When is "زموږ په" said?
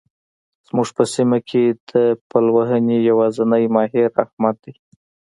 0.67-1.03